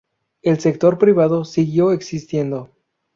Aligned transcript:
El 0.41 0.59
sector 0.59 0.97
privado 0.97 1.45
siguió 1.45 1.91
existiendo. 1.91 2.71